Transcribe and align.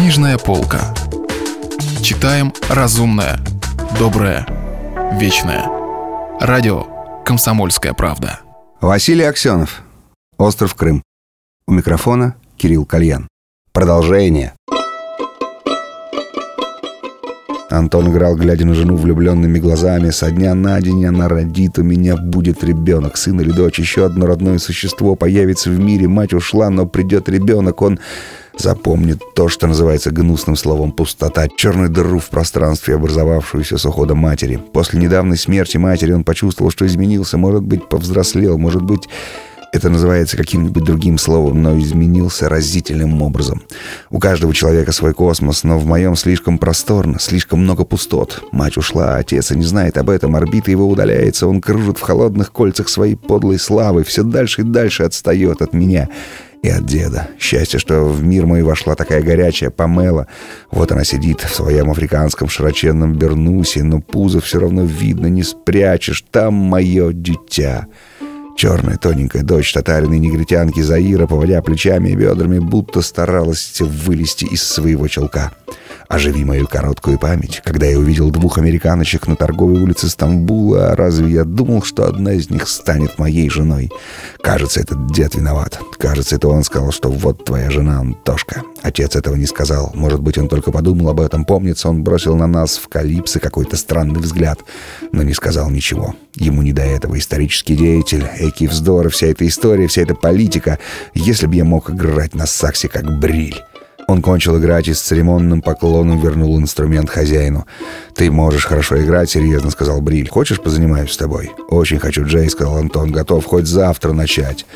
Книжная 0.00 0.38
полка. 0.38 0.94
Читаем 2.00 2.54
разумное, 2.70 3.38
доброе, 3.98 4.46
вечное. 5.20 5.66
Радио 6.40 6.86
«Комсомольская 7.22 7.92
правда». 7.92 8.40
Василий 8.80 9.24
Аксенов. 9.24 9.82
Остров 10.38 10.74
Крым. 10.74 11.02
У 11.66 11.72
микрофона 11.72 12.34
Кирилл 12.56 12.86
Кальян. 12.86 13.28
Продолжение. 13.74 14.54
Антон 17.68 18.10
играл, 18.10 18.36
глядя 18.36 18.64
на 18.64 18.72
жену 18.72 18.96
влюбленными 18.96 19.58
глазами. 19.58 20.08
Со 20.08 20.30
дня 20.30 20.54
на 20.54 20.80
день 20.80 21.04
она 21.04 21.28
родит, 21.28 21.78
у 21.78 21.82
меня 21.82 22.16
будет 22.16 22.64
ребенок, 22.64 23.18
сын 23.18 23.38
или 23.38 23.52
дочь, 23.52 23.78
еще 23.78 24.06
одно 24.06 24.24
родное 24.24 24.58
существо 24.58 25.14
появится 25.14 25.68
в 25.68 25.78
мире. 25.78 26.08
Мать 26.08 26.32
ушла, 26.32 26.70
но 26.70 26.86
придет 26.86 27.28
ребенок, 27.28 27.82
он 27.82 28.00
запомнит 28.58 29.20
то, 29.34 29.48
что 29.48 29.66
называется 29.66 30.10
гнусным 30.10 30.56
словом 30.56 30.92
«пустота», 30.92 31.48
черную 31.48 31.90
дыру 31.90 32.18
в 32.18 32.28
пространстве, 32.28 32.94
образовавшуюся 32.96 33.78
с 33.78 33.84
уходом 33.84 34.18
матери. 34.18 34.60
После 34.72 35.00
недавней 35.00 35.36
смерти 35.36 35.76
матери 35.76 36.12
он 36.12 36.24
почувствовал, 36.24 36.70
что 36.70 36.86
изменился, 36.86 37.38
может 37.38 37.62
быть, 37.62 37.88
повзрослел, 37.88 38.58
может 38.58 38.82
быть, 38.82 39.08
это 39.72 39.88
называется 39.88 40.36
каким-нибудь 40.36 40.82
другим 40.82 41.16
словом, 41.16 41.62
но 41.62 41.78
изменился 41.78 42.48
разительным 42.48 43.22
образом. 43.22 43.62
У 44.10 44.18
каждого 44.18 44.52
человека 44.52 44.90
свой 44.90 45.14
космос, 45.14 45.62
но 45.62 45.78
в 45.78 45.86
моем 45.86 46.16
слишком 46.16 46.58
просторно, 46.58 47.20
слишком 47.20 47.60
много 47.60 47.84
пустот. 47.84 48.42
Мать 48.50 48.76
ушла, 48.76 49.16
отец 49.16 49.52
и 49.52 49.56
не 49.56 49.64
знает 49.64 49.96
об 49.96 50.10
этом, 50.10 50.34
орбита 50.34 50.72
его 50.72 50.88
удаляется, 50.88 51.46
он 51.46 51.60
кружит 51.60 51.98
в 51.98 52.02
холодных 52.02 52.52
кольцах 52.52 52.88
своей 52.88 53.14
подлой 53.14 53.58
славы, 53.58 54.02
все 54.02 54.24
дальше 54.24 54.62
и 54.62 54.64
дальше 54.64 55.04
отстает 55.04 55.62
от 55.62 55.72
меня 55.72 56.08
и 56.62 56.68
от 56.68 56.84
деда. 56.84 57.28
Счастье, 57.38 57.78
что 57.78 58.04
в 58.04 58.22
мир 58.22 58.46
мой 58.46 58.62
вошла 58.62 58.94
такая 58.94 59.22
горячая 59.22 59.70
Памела. 59.70 60.26
Вот 60.70 60.92
она 60.92 61.04
сидит 61.04 61.40
в 61.40 61.54
своем 61.54 61.90
африканском 61.90 62.48
широченном 62.48 63.14
бернусе, 63.14 63.82
но 63.82 64.00
пузо 64.00 64.40
все 64.40 64.60
равно 64.60 64.84
видно, 64.84 65.26
не 65.26 65.42
спрячешь. 65.42 66.24
Там 66.30 66.54
мое 66.54 67.12
дитя. 67.12 67.86
Черная 68.56 68.98
тоненькая 68.98 69.42
дочь 69.42 69.72
татариной 69.72 70.18
негритянки 70.18 70.80
Заира, 70.80 71.26
поводя 71.26 71.62
плечами 71.62 72.10
и 72.10 72.14
бедрами, 72.14 72.58
будто 72.58 73.00
старалась 73.00 73.80
вылезти 73.80 74.44
из 74.44 74.62
своего 74.62 75.08
челка. 75.08 75.52
Оживи 76.10 76.44
мою 76.44 76.66
короткую 76.66 77.20
память. 77.20 77.62
Когда 77.64 77.86
я 77.86 77.96
увидел 77.96 78.32
двух 78.32 78.58
американочек 78.58 79.28
на 79.28 79.36
торговой 79.36 79.80
улице 79.80 80.08
Стамбула, 80.08 80.96
разве 80.96 81.30
я 81.30 81.44
думал, 81.44 81.84
что 81.84 82.04
одна 82.04 82.32
из 82.32 82.50
них 82.50 82.68
станет 82.68 83.16
моей 83.20 83.48
женой? 83.48 83.92
Кажется, 84.42 84.80
этот 84.80 85.12
дед 85.12 85.36
виноват. 85.36 85.78
Кажется, 86.00 86.34
это 86.34 86.48
он 86.48 86.64
сказал, 86.64 86.90
что 86.90 87.12
вот 87.12 87.44
твоя 87.44 87.70
жена, 87.70 88.00
Антошка. 88.00 88.64
Отец 88.82 89.14
этого 89.14 89.36
не 89.36 89.46
сказал. 89.46 89.92
Может 89.94 90.20
быть, 90.20 90.36
он 90.36 90.48
только 90.48 90.72
подумал 90.72 91.10
об 91.10 91.20
этом. 91.20 91.44
Помнится, 91.44 91.88
он 91.88 92.02
бросил 92.02 92.34
на 92.34 92.48
нас 92.48 92.78
в 92.78 92.88
калипсы 92.88 93.38
какой-то 93.38 93.76
странный 93.76 94.18
взгляд, 94.18 94.58
но 95.12 95.22
не 95.22 95.32
сказал 95.32 95.70
ничего. 95.70 96.16
Ему 96.34 96.62
не 96.62 96.72
до 96.72 96.82
этого. 96.82 97.16
Исторический 97.20 97.76
деятель, 97.76 98.26
эки 98.36 98.66
вздор, 98.66 99.10
вся 99.10 99.28
эта 99.28 99.46
история, 99.46 99.86
вся 99.86 100.02
эта 100.02 100.16
политика. 100.16 100.80
Если 101.14 101.46
бы 101.46 101.54
я 101.54 101.64
мог 101.64 101.88
играть 101.88 102.34
на 102.34 102.46
саксе 102.46 102.88
как 102.88 103.20
бриль. 103.20 103.62
Он 104.10 104.22
кончил 104.22 104.58
играть 104.58 104.88
и 104.88 104.92
с 104.92 105.00
церемонным 105.00 105.62
поклоном 105.62 106.20
вернул 106.20 106.58
инструмент 106.58 107.08
хозяину. 107.08 107.64
«Ты 108.12 108.28
можешь 108.32 108.66
хорошо 108.66 109.00
играть»,— 109.00 109.30
серьезно 109.30 109.70
сказал 109.70 110.00
Бриль. 110.00 110.28
«Хочешь, 110.28 110.60
позанимаюсь 110.60 111.12
с 111.12 111.16
тобой?» 111.16 111.52
«Очень 111.68 112.00
хочу, 112.00 112.24
Джей»,— 112.24 112.48
сказал 112.50 112.78
Антон. 112.78 113.12
«Готов 113.12 113.44
хоть 113.44 113.68
завтра 113.68 114.12
начать». 114.12 114.66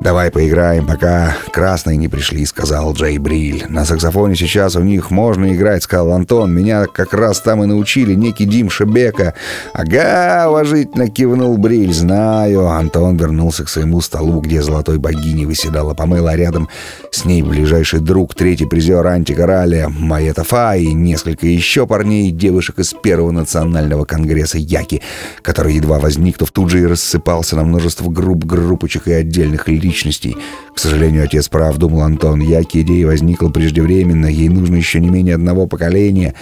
«Давай 0.00 0.30
поиграем, 0.30 0.86
пока 0.86 1.36
красные 1.52 1.96
не 1.96 2.06
пришли»,— 2.06 2.46
сказал 2.46 2.92
Джей 2.92 3.18
Бриль. 3.18 3.64
«На 3.68 3.84
саксофоне 3.84 4.36
сейчас 4.36 4.76
у 4.76 4.80
них 4.80 5.10
можно 5.10 5.52
играть»,— 5.52 5.82
сказал 5.82 6.12
Антон. 6.12 6.54
«Меня 6.54 6.86
как 6.86 7.12
раз 7.12 7.40
там 7.40 7.64
и 7.64 7.66
научили 7.66 8.14
некий 8.14 8.44
Дим 8.44 8.70
Шебека». 8.70 9.34
«Ага»,— 9.72 10.46
уважительно 10.50 11.08
кивнул 11.08 11.58
Бриль. 11.58 11.92
«Знаю». 11.92 12.68
Антон 12.68 13.16
вернулся 13.16 13.64
к 13.64 13.68
своему 13.68 14.00
столу, 14.00 14.40
где 14.40 14.62
золотой 14.62 14.98
богини 14.98 15.46
выседала 15.46 15.94
Памела, 15.94 16.30
а 16.30 16.36
рядом 16.36 16.68
с 17.10 17.24
ней 17.24 17.42
ближайший 17.42 17.98
друг, 17.98 18.36
третий 18.36 18.66
призер 18.66 19.04
антикораля 19.04 19.88
Майета 19.88 20.44
Фа 20.44 20.76
и 20.76 20.92
несколько 20.92 21.48
еще 21.48 21.88
парней 21.88 22.28
и 22.28 22.32
девушек 22.32 22.78
из 22.78 22.94
Первого 22.94 23.32
национального 23.32 24.04
конгресса 24.04 24.58
Яки, 24.58 25.02
который, 25.42 25.74
едва 25.74 25.98
возникнув, 25.98 26.52
тут 26.52 26.70
же 26.70 26.82
и 26.82 26.86
рассыпался 26.86 27.56
на 27.56 27.64
множество 27.64 28.08
групп, 28.08 28.44
группочек 28.44 29.08
и 29.08 29.12
отдельных 29.12 29.66
лиц 29.66 29.87
личностей. 29.88 30.36
К 30.74 30.78
сожалению, 30.78 31.24
отец 31.24 31.48
прав, 31.48 31.76
думал 31.78 32.02
Антон. 32.02 32.40
Яки 32.40 32.82
идея 32.82 33.06
возникла 33.06 33.48
преждевременно, 33.48 34.26
ей 34.26 34.48
нужно 34.48 34.76
еще 34.76 35.00
не 35.00 35.08
менее 35.08 35.34
одного 35.34 35.66
поколения. 35.66 36.34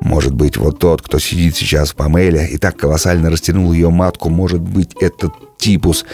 Может 0.00 0.34
быть, 0.34 0.56
вот 0.56 0.78
тот, 0.78 1.02
кто 1.02 1.18
сидит 1.18 1.56
сейчас 1.56 1.90
в 1.90 1.96
Памеле 1.96 2.46
и 2.46 2.58
так 2.58 2.76
колоссально 2.76 3.30
растянул 3.30 3.72
ее 3.72 3.90
матку, 3.90 4.28
может 4.28 4.60
быть, 4.60 4.90
этот 5.00 5.32
типус 5.58 6.04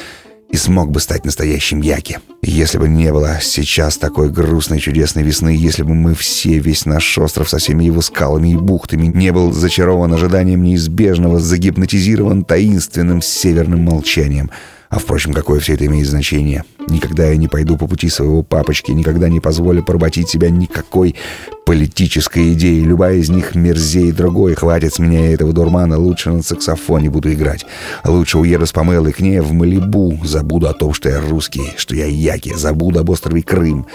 и 0.51 0.57
смог 0.57 0.91
бы 0.91 1.01
стать 1.01 1.25
настоящим 1.25 1.81
Яки. 1.81 2.19
Если 2.43 2.79
бы 2.79 2.89
не 2.89 3.11
было 3.13 3.39
сейчас 3.41 3.97
такой 3.97 4.31
грустной 4.31 4.81
чудесной 4.81 5.23
весны, 5.23 5.51
если 5.51 5.83
бы 5.83 5.95
мы 5.95 6.15
все, 6.15 6.59
весь 6.59 6.85
наш 6.85 7.19
остров 7.19 7.49
со 7.49 7.59
всеми 7.59 7.85
его 7.85 8.03
скалами 8.03 8.53
и 8.53 8.57
бухтами, 8.57 9.07
не 9.07 9.33
был 9.33 9.53
зачарован 9.53 10.13
ожиданием 10.13 10.63
неизбежного, 10.63 11.41
загипнотизирован 11.41 12.45
таинственным 12.45 13.23
северным 13.23 13.81
молчанием— 13.81 14.51
а 14.93 14.99
впрочем, 14.99 15.33
какое 15.33 15.59
все 15.59 15.73
это 15.73 15.87
имеет 15.87 16.07
значение? 16.07 16.65
Никогда 16.87 17.25
я 17.25 17.37
не 17.39 17.49
пойду 17.49 17.79
по 17.79 17.87
пути 17.87 18.11
своего 18.11 18.43
папочки, 18.43 18.93
никогда 18.93 19.31
не 19.31 19.41
позволю 19.41 19.83
поработить 19.83 20.29
себя 20.29 20.51
никакой 20.51 21.17
политической 21.65 22.53
идеей. 22.53 22.85
Любая 22.85 23.15
из 23.15 23.31
них 23.31 23.55
мерзее 23.55 24.13
другой. 24.13 24.55
Хватит 24.55 24.93
с 24.93 24.99
меня 24.99 25.33
этого 25.33 25.55
дурмана, 25.55 25.97
лучше 25.97 26.29
на 26.31 26.43
саксофоне 26.43 27.09
буду 27.09 27.33
играть. 27.33 27.65
Лучше 28.05 28.37
уеду 28.37 28.67
с 28.67 28.73
Памелой 28.73 29.13
к 29.13 29.21
ней 29.21 29.41
в 29.41 29.55
Малибу. 29.55 30.21
Забуду 30.25 30.69
о 30.69 30.75
том, 30.75 30.93
что 30.93 31.09
я 31.09 31.23
русский, 31.23 31.73
что 31.79 31.95
я 31.95 32.05
яки. 32.05 32.53
Забуду 32.55 33.01
об 33.01 33.09
острове 33.09 33.43
Крым. 33.43 33.87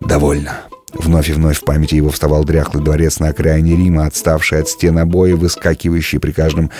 Довольно. 0.00 0.62
Вновь 0.94 1.28
и 1.28 1.34
вновь 1.34 1.58
в 1.58 1.64
памяти 1.64 1.96
его 1.96 2.08
вставал 2.08 2.44
дряхлый 2.44 2.82
дворец 2.82 3.18
на 3.18 3.28
окраине 3.28 3.76
Рима, 3.76 4.06
отставший 4.06 4.60
от 4.60 4.70
стен 4.70 4.96
обои, 4.96 5.32
выскакивающий 5.32 6.18
при 6.18 6.32
каждом 6.32 6.70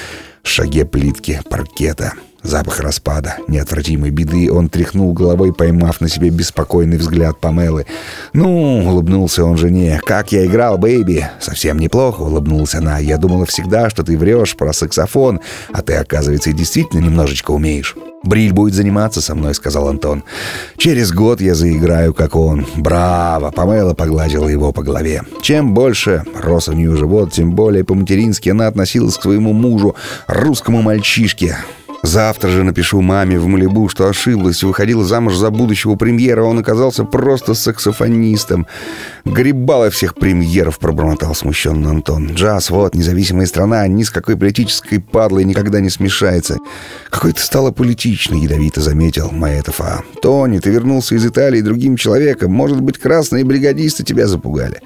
шаге 0.42 0.86
плитки 0.86 1.42
паркета. 1.50 2.14
Запах 2.46 2.78
распада, 2.78 3.38
неотвратимой 3.48 4.10
беды. 4.10 4.52
Он 4.52 4.68
тряхнул 4.68 5.12
головой, 5.12 5.52
поймав 5.52 6.00
на 6.00 6.08
себе 6.08 6.30
беспокойный 6.30 6.96
взгляд 6.96 7.40
Памелы. 7.40 7.86
«Ну»,— 8.32 8.84
улыбнулся 8.86 9.44
он 9.44 9.56
жене,— 9.56 10.00
«как 10.06 10.30
я 10.30 10.46
играл, 10.46 10.78
baby?» 10.78 11.26
«Совсем 11.40 11.78
неплохо»,— 11.78 12.20
улыбнулась 12.22 12.76
она. 12.76 12.98
«Я 12.98 13.18
думала 13.18 13.46
всегда, 13.46 13.90
что 13.90 14.04
ты 14.04 14.16
врешь 14.16 14.56
про 14.56 14.72
саксофон, 14.72 15.40
а 15.72 15.82
ты, 15.82 15.94
оказывается, 15.94 16.50
и 16.50 16.52
действительно 16.52 17.00
немножечко 17.00 17.50
умеешь». 17.50 17.96
«Бриль 18.22 18.52
будет 18.52 18.74
заниматься 18.74 19.20
со 19.20 19.34
мной»,— 19.34 19.54
сказал 19.56 19.88
Антон. 19.88 20.22
«Через 20.76 21.12
год 21.12 21.40
я 21.40 21.54
заиграю, 21.56 22.14
как 22.14 22.36
он». 22.36 22.64
«Браво!»— 22.76 23.50
Памела 23.56 23.94
погладила 23.94 24.48
его 24.48 24.72
по 24.72 24.82
голове. 24.82 25.22
Чем 25.42 25.74
больше 25.74 26.22
рос 26.40 26.68
у 26.68 26.72
нее 26.72 26.96
живот, 26.96 27.32
тем 27.32 27.56
более 27.56 27.82
по-матерински 27.82 28.50
она 28.50 28.68
относилась 28.68 29.16
к 29.16 29.22
своему 29.22 29.52
мужу, 29.52 29.96
русскому 30.28 30.82
мальчишке. 30.82 31.56
Завтра 32.06 32.50
же 32.50 32.62
напишу 32.62 33.00
маме 33.00 33.36
в 33.36 33.48
Малибу, 33.48 33.88
что 33.88 34.06
ошиблась, 34.06 34.62
выходила 34.62 35.04
замуж 35.04 35.34
за 35.34 35.50
будущего 35.50 35.96
премьера, 35.96 36.44
он 36.44 36.60
оказался 36.60 37.02
просто 37.02 37.54
саксофонистом. 37.54 38.68
Грибала 39.24 39.90
всех 39.90 40.14
премьеров, 40.14 40.78
пробормотал 40.78 41.34
смущенно 41.34 41.90
Антон. 41.90 42.30
Джаз, 42.30 42.70
вот, 42.70 42.94
независимая 42.94 43.46
страна, 43.46 43.88
ни 43.88 44.04
с 44.04 44.10
какой 44.10 44.36
политической 44.36 45.00
падлой 45.00 45.42
никогда 45.42 45.80
не 45.80 45.90
смешается. 45.90 46.58
Какой 47.10 47.32
ты 47.32 47.40
стала 47.40 47.72
политичной, 47.72 48.38
ядовито 48.38 48.80
заметил 48.80 49.32
Маэтов. 49.32 49.80
А, 49.80 50.02
Тони, 50.22 50.60
ты 50.60 50.70
вернулся 50.70 51.16
из 51.16 51.26
Италии 51.26 51.60
другим 51.60 51.96
человеком. 51.96 52.52
Может 52.52 52.82
быть, 52.82 52.98
красные 52.98 53.44
бригадисты 53.44 54.04
тебя 54.04 54.28
запугали. 54.28 54.80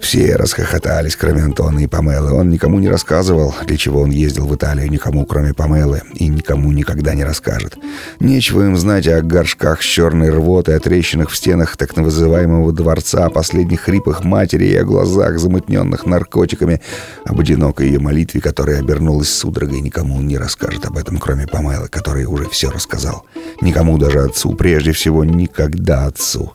Все 0.00 0.36
расхохотались, 0.36 1.16
кроме 1.16 1.42
Антона 1.42 1.80
и 1.80 1.86
Памелы. 1.86 2.32
Он 2.32 2.48
никому 2.48 2.78
не 2.78 2.88
рассказывал, 2.88 3.54
для 3.66 3.76
чего 3.76 4.00
он 4.00 4.10
ездил 4.10 4.46
в 4.46 4.54
Италию, 4.54 4.90
никому, 4.90 5.26
кроме 5.26 5.54
Памелы, 5.54 6.02
и 6.14 6.28
никому 6.28 6.72
никогда 6.72 7.14
не 7.14 7.24
расскажет. 7.24 7.76
Нечего 8.20 8.64
им 8.64 8.76
знать 8.76 9.06
о 9.08 9.20
горшках 9.22 9.82
с 9.82 9.84
черной 9.84 10.30
рвотой, 10.30 10.76
о 10.76 10.80
трещинах 10.80 11.30
в 11.30 11.36
стенах 11.36 11.76
так 11.76 11.96
называемого 11.96 12.72
дворца, 12.72 13.26
о 13.26 13.30
последних 13.30 13.82
хрипах 13.82 14.24
матери 14.24 14.66
и 14.66 14.76
о 14.76 14.84
глазах, 14.84 15.38
замутненных 15.38 16.06
наркотиками, 16.06 16.80
об 17.24 17.40
одинокой 17.40 17.88
ее 17.88 17.98
молитве, 17.98 18.40
которая 18.40 18.78
обернулась 18.78 19.30
судорогой. 19.30 19.80
Никому 19.80 20.20
не 20.20 20.38
расскажет 20.38 20.86
об 20.86 20.96
этом, 20.96 21.18
кроме 21.18 21.46
Памелы, 21.46 21.88
который 21.88 22.24
уже 22.24 22.48
все 22.48 22.70
рассказал. 22.70 23.26
Никому, 23.60 23.98
даже 23.98 24.20
отцу, 24.20 24.54
прежде 24.54 24.92
всего, 24.92 25.24
никогда 25.24 26.06
отцу. 26.06 26.52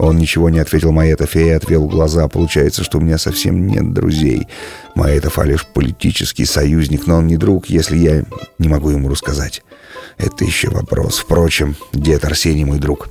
Он 0.00 0.16
ничего 0.16 0.48
не 0.48 0.60
ответил 0.60 0.92
Маэтов 0.92 1.36
и 1.36 1.50
отвел 1.50 1.86
глаза. 1.86 2.26
Получается, 2.26 2.82
что 2.82 2.96
у 2.96 3.00
меня 3.02 3.18
совсем 3.18 3.66
нет 3.66 3.92
друзей. 3.92 4.48
Маэтов 4.94 5.38
а 5.38 5.44
лишь 5.44 5.66
политический 5.66 6.46
союзник, 6.46 7.06
но 7.06 7.18
он 7.18 7.26
не 7.26 7.36
друг, 7.36 7.66
если 7.66 7.98
я 7.98 8.24
не 8.58 8.68
могу 8.68 8.88
ему 8.88 9.10
рассказать. 9.10 9.62
Это 10.16 10.46
еще 10.46 10.70
вопрос. 10.70 11.18
Впрочем, 11.18 11.76
дед 11.92 12.24
Арсений 12.24 12.64
мой 12.64 12.78
друг. 12.78 13.10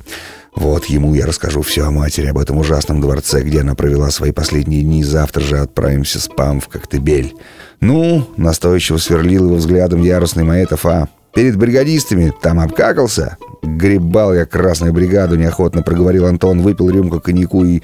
Вот 0.55 0.85
ему 0.85 1.13
я 1.13 1.27
расскажу 1.27 1.61
все 1.61 1.85
о 1.85 1.91
матери, 1.91 2.25
об 2.25 2.39
этом 2.39 2.57
ужасном 2.57 3.01
дворце, 3.01 3.43
где 3.43 3.61
она 3.61 3.75
провела 3.75 4.09
свои 4.09 4.31
последние 4.31 4.81
дни. 4.81 5.03
Завтра 5.03 5.41
же 5.41 5.59
отправимся 5.59 6.19
с 6.19 6.27
Пам 6.27 6.59
в 6.59 6.69
Коктебель. 6.69 7.35
Ну, 7.81 8.27
настойчиво 8.35 8.97
сверлил 8.97 9.45
его 9.45 9.55
взглядом 9.57 10.01
яростный 10.01 10.43
Маэтов, 10.43 10.87
а 10.87 11.07
перед 11.35 11.55
бригадистами 11.55 12.33
там 12.41 12.59
обкакался. 12.59 13.37
Гребал 13.61 14.33
я 14.33 14.45
красную 14.45 14.93
бригаду, 14.93 15.35
неохотно 15.35 15.81
проговорил 15.83 16.25
Антон, 16.25 16.61
выпил 16.61 16.89
рюмку 16.89 17.19
коньяку 17.19 17.65
и 17.65 17.81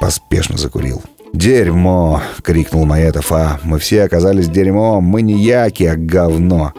поспешно 0.00 0.58
закурил. 0.58 1.02
«Дерьмо!»— 1.34 2.22
крикнул 2.44 2.86
Маэтов, 2.86 3.32
а 3.32 3.58
мы 3.64 3.80
все 3.80 4.04
оказались 4.04 4.48
дерьмом, 4.48 5.02
мы 5.02 5.20
не 5.20 5.34
яки, 5.34 5.82
а 5.82 5.96
говно. 5.96 6.72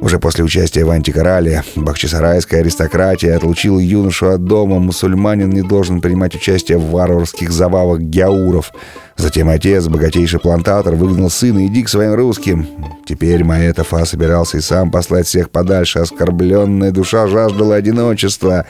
Уже 0.00 0.18
после 0.18 0.44
участия 0.44 0.84
в 0.84 0.90
антикорале 0.90 1.62
бахчисарайская 1.74 2.60
аристократия 2.60 3.34
отлучила 3.34 3.78
юношу 3.78 4.28
от 4.28 4.44
дома. 4.44 4.78
Мусульманин 4.78 5.48
не 5.48 5.62
должен 5.62 6.00
принимать 6.00 6.34
участие 6.34 6.76
в 6.76 6.90
варварских 6.90 7.50
забавах 7.50 8.00
гяуров. 8.00 8.72
Затем 9.16 9.48
отец, 9.48 9.86
богатейший 9.88 10.38
плантатор, 10.38 10.94
выгнал 10.94 11.30
сына 11.30 11.66
«иди 11.66 11.82
к 11.82 11.88
своим 11.88 12.14
русским». 12.14 12.66
Теперь 13.06 13.42
Маэта 13.42 13.84
Фа 13.84 14.04
собирался 14.04 14.58
и 14.58 14.60
сам 14.60 14.90
послать 14.90 15.26
всех 15.26 15.50
подальше. 15.50 16.00
Оскорбленная 16.00 16.90
душа 16.90 17.26
жаждала 17.26 17.76
одиночества. 17.76 18.66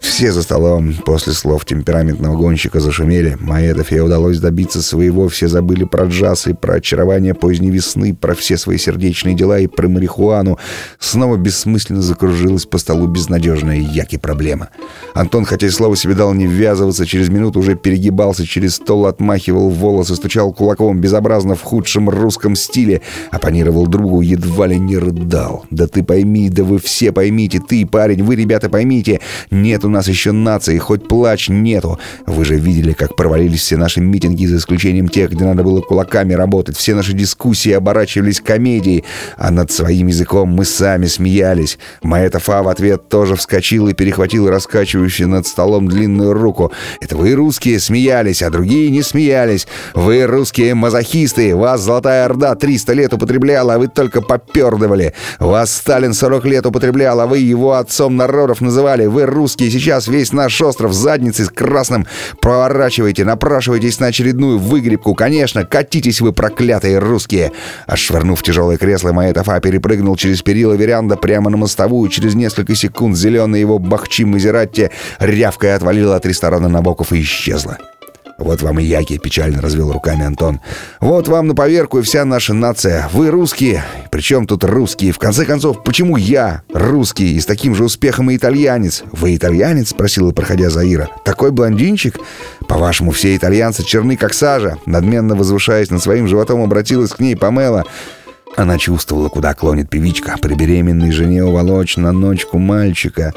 Все 0.00 0.30
за 0.30 0.42
столом 0.42 0.94
после 1.04 1.32
слов 1.32 1.64
темпераментного 1.64 2.36
гонщика 2.36 2.78
зашумели. 2.78 3.36
Маэдофе 3.40 4.00
удалось 4.00 4.38
добиться 4.38 4.80
своего. 4.80 5.28
Все 5.28 5.48
забыли 5.48 5.84
про 5.84 6.06
джаз 6.06 6.46
и 6.46 6.54
про 6.54 6.74
очарование 6.74 7.34
поздней 7.34 7.70
весны, 7.70 8.14
про 8.14 8.34
все 8.34 8.56
свои 8.56 8.78
сердечные 8.78 9.34
дела 9.34 9.58
и 9.58 9.66
про 9.66 9.88
марихуану. 9.88 10.56
Снова 11.00 11.36
бессмысленно 11.36 12.00
закружилась 12.00 12.64
по 12.64 12.78
столу 12.78 13.08
безнадежная 13.08 13.78
яки 13.78 14.18
проблема. 14.18 14.68
Антон, 15.14 15.44
хотя 15.44 15.66
и 15.66 15.70
слово 15.70 15.96
себе 15.96 16.14
дал 16.14 16.32
не 16.32 16.46
ввязываться, 16.46 17.04
через 17.04 17.28
минуту 17.28 17.58
уже 17.58 17.74
перегибался 17.74 18.46
через 18.46 18.76
стол, 18.76 19.06
отмахивал 19.06 19.68
волосы, 19.68 20.14
стучал 20.14 20.52
кулаком 20.52 21.00
безобразно 21.00 21.56
в 21.56 21.62
худшем 21.62 22.08
русском 22.08 22.54
стиле, 22.54 23.02
оппонировал 23.32 23.88
другу, 23.88 24.20
едва 24.20 24.68
ли 24.68 24.78
не 24.78 24.96
рыдал. 24.96 25.64
«Да 25.70 25.88
ты 25.88 26.04
пойми, 26.04 26.50
да 26.50 26.62
вы 26.62 26.78
все 26.78 27.10
поймите, 27.10 27.60
ты, 27.60 27.84
парень, 27.84 28.22
вы, 28.22 28.36
ребята, 28.36 28.68
поймите, 28.68 29.20
нету 29.50 29.87
у 29.88 29.90
нас 29.90 30.06
еще 30.06 30.32
нации, 30.32 30.78
хоть 30.78 31.08
плач 31.08 31.48
нету. 31.48 31.98
Вы 32.26 32.44
же 32.44 32.56
видели, 32.56 32.92
как 32.92 33.16
провалились 33.16 33.60
все 33.60 33.76
наши 33.76 34.00
митинги, 34.00 34.46
за 34.46 34.58
исключением 34.58 35.08
тех, 35.08 35.30
где 35.30 35.44
надо 35.44 35.62
было 35.62 35.80
кулаками 35.80 36.34
работать. 36.34 36.76
Все 36.76 36.94
наши 36.94 37.14
дискуссии 37.14 37.72
оборачивались 37.72 38.40
комедией, 38.40 39.04
а 39.36 39.50
над 39.50 39.72
своим 39.72 40.08
языком 40.08 40.50
мы 40.50 40.64
сами 40.64 41.06
смеялись. 41.06 41.78
Маэта 42.02 42.38
Фа 42.38 42.62
в 42.62 42.68
ответ 42.68 43.08
тоже 43.08 43.34
вскочил 43.34 43.88
и 43.88 43.94
перехватил 43.94 44.48
раскачивающую 44.48 45.28
над 45.28 45.46
столом 45.46 45.88
длинную 45.88 46.34
руку. 46.34 46.70
Это 47.00 47.16
вы, 47.16 47.34
русские, 47.34 47.80
смеялись, 47.80 48.42
а 48.42 48.50
другие 48.50 48.90
не 48.90 49.02
смеялись. 49.02 49.66
Вы, 49.94 50.26
русские 50.26 50.74
мазохисты, 50.74 51.56
вас 51.56 51.80
Золотая 51.80 52.26
Орда 52.26 52.54
300 52.54 52.92
лет 52.92 53.14
употребляла, 53.14 53.74
а 53.74 53.78
вы 53.78 53.88
только 53.88 54.20
попердывали. 54.20 55.14
Вас 55.38 55.74
Сталин 55.74 56.12
40 56.12 56.44
лет 56.44 56.66
употреблял, 56.66 57.20
а 57.20 57.26
вы 57.26 57.38
его 57.38 57.72
отцом 57.72 58.16
народов 58.16 58.60
называли. 58.60 59.06
Вы, 59.06 59.24
русские, 59.24 59.70
сейчас 59.78 60.08
весь 60.08 60.32
наш 60.32 60.60
остров 60.60 60.92
задницей 60.92 61.44
с 61.44 61.50
красным 61.50 62.06
проворачиваете, 62.40 63.24
напрашиваетесь 63.24 64.00
на 64.00 64.06
очередную 64.06 64.58
выгребку. 64.58 65.14
Конечно, 65.14 65.64
катитесь 65.64 66.20
вы, 66.20 66.32
проклятые 66.32 66.98
русские!» 66.98 67.52
Ошвырнув 67.86 68.42
тяжелое 68.42 68.76
кресло, 68.76 69.12
Маэтофа 69.12 69.60
перепрыгнул 69.60 70.16
через 70.16 70.42
перила 70.42 70.74
веранда 70.74 71.16
прямо 71.16 71.50
на 71.50 71.56
мостовую. 71.56 72.10
Через 72.10 72.34
несколько 72.34 72.74
секунд 72.74 73.16
зеленый 73.16 73.60
его 73.60 73.78
бахчи 73.78 74.24
Мазератти 74.24 74.90
рявкой 75.18 75.74
отвалила 75.74 76.16
от 76.16 76.26
ресторана 76.26 76.68
Набоков 76.68 77.12
и 77.12 77.22
исчезла. 77.22 77.78
Вот 78.38 78.62
вам 78.62 78.78
и 78.78 78.84
яки, 78.84 79.18
печально 79.18 79.60
развел 79.60 79.92
руками 79.92 80.24
Антон. 80.24 80.60
Вот 81.00 81.26
вам 81.26 81.48
на 81.48 81.56
поверку 81.56 81.98
и 81.98 82.02
вся 82.02 82.24
наша 82.24 82.54
нация. 82.54 83.08
Вы 83.12 83.30
русские. 83.30 83.84
Причем 84.12 84.46
тут 84.46 84.62
русские? 84.62 85.10
В 85.10 85.18
конце 85.18 85.44
концов, 85.44 85.82
почему 85.82 86.16
я 86.16 86.62
русский 86.72 87.34
и 87.34 87.40
с 87.40 87.46
таким 87.46 87.74
же 87.74 87.84
успехом 87.84 88.30
и 88.30 88.36
итальянец? 88.36 89.02
Вы 89.10 89.34
итальянец? 89.34 89.90
Спросила, 89.90 90.30
проходя 90.30 90.70
Заира. 90.70 91.08
Такой 91.24 91.50
блондинчик? 91.50 92.16
По-вашему, 92.68 93.10
все 93.10 93.34
итальянцы 93.34 93.84
черны, 93.84 94.16
как 94.16 94.32
сажа? 94.34 94.78
Надменно 94.86 95.34
возвышаясь 95.34 95.90
над 95.90 96.00
своим 96.00 96.28
животом, 96.28 96.62
обратилась 96.62 97.10
к 97.10 97.18
ней 97.18 97.36
Памела. 97.36 97.84
Она 98.58 98.76
чувствовала, 98.76 99.28
куда 99.28 99.54
клонит 99.54 99.88
певичка. 99.88 100.34
При 100.42 100.54
беременной 100.54 101.12
жене 101.12 101.44
уволочь 101.44 101.96
на 101.96 102.10
ночку 102.10 102.58
мальчика. 102.58 103.32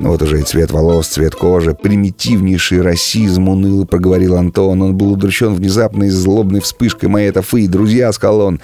Но 0.00 0.08
вот 0.08 0.20
уже 0.20 0.40
и 0.40 0.42
цвет 0.42 0.72
волос, 0.72 1.06
цвет 1.06 1.36
кожи, 1.36 1.74
примитивнейший 1.74 2.82
расизм, 2.82 3.48
уныло 3.48 3.84
проговорил 3.84 4.34
Антон. 4.34 4.82
Он 4.82 4.96
был 4.96 5.12
удручен 5.12 5.54
внезапной 5.54 6.08
злобной 6.08 6.60
вспышкой 6.60 7.08
моей 7.08 7.30
тафы. 7.30 7.68
Друзья, 7.68 8.12
сказал 8.12 8.40
он, 8.40 8.60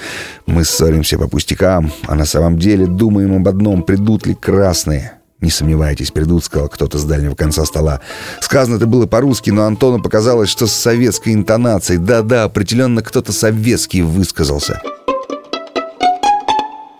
мы 0.46 0.64
ссоримся 0.64 1.16
по 1.16 1.28
пустякам, 1.28 1.92
а 2.08 2.16
на 2.16 2.24
самом 2.24 2.58
деле 2.58 2.86
думаем 2.86 3.36
об 3.36 3.46
одном, 3.46 3.84
придут 3.84 4.26
ли 4.26 4.34
красные. 4.34 5.12
«Не 5.40 5.50
сомневайтесь, 5.50 6.10
придут»,— 6.10 6.44
сказал 6.44 6.68
кто-то 6.68 6.98
с 6.98 7.04
дальнего 7.04 7.34
конца 7.34 7.64
стола. 7.64 8.00
Сказано 8.40 8.76
это 8.76 8.86
было 8.86 9.06
по-русски, 9.06 9.50
но 9.50 9.62
Антону 9.62 10.02
показалось, 10.02 10.50
что 10.50 10.66
с 10.66 10.72
советской 10.72 11.32
интонацией. 11.32 11.98
Да-да, 11.98 12.44
определенно 12.44 13.00
кто-то 13.00 13.32
советский 13.32 14.02
высказался. 14.02 14.82